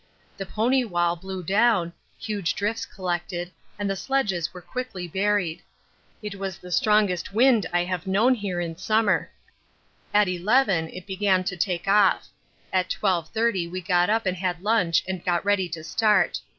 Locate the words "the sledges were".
3.87-4.59